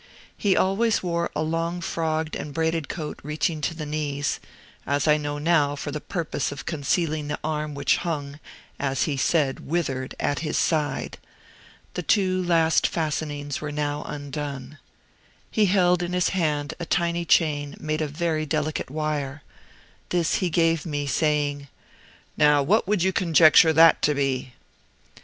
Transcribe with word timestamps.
He 0.35 0.57
always 0.57 1.03
wore 1.03 1.29
a 1.35 1.43
long 1.43 1.79
frogged 1.79 2.35
and 2.35 2.55
braided 2.55 2.89
coat 2.89 3.19
reaching 3.21 3.61
to 3.61 3.75
the 3.75 3.85
knees 3.85 4.39
as 4.83 5.07
I 5.07 5.17
now 5.17 5.37
know, 5.37 5.75
for 5.75 5.91
the 5.91 6.01
purpose 6.01 6.51
of 6.51 6.65
concealing 6.65 7.27
the 7.27 7.37
arm 7.43 7.75
which 7.75 7.97
hung 7.97 8.39
(as 8.79 9.03
he 9.03 9.15
said, 9.15 9.59
withered) 9.67 10.15
at 10.19 10.39
his 10.39 10.57
side. 10.57 11.19
The 11.93 12.01
two 12.01 12.41
last 12.43 12.87
fastenings 12.87 13.61
were 13.61 13.71
now 13.71 14.01
undone. 14.05 14.79
He 15.51 15.67
held 15.67 16.01
in 16.01 16.13
his 16.13 16.29
hand 16.29 16.73
a 16.79 16.85
tiny 16.87 17.23
chain 17.23 17.75
made 17.79 18.01
of 18.01 18.09
very 18.09 18.47
delicate 18.47 18.89
wire. 18.89 19.43
This 20.09 20.37
he 20.41 20.49
gave 20.49 20.83
me, 20.83 21.05
saying: 21.05 21.67
"Now 22.35 22.63
what 22.63 22.87
would 22.87 23.03
you 23.03 23.13
conjecture 23.13 23.71
that 23.73 24.01
to 24.01 24.15
be?" 24.15 24.53